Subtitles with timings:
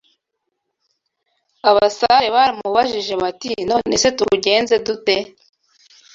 [1.69, 5.15] Abasare baramubajije bati none se tukugenze dute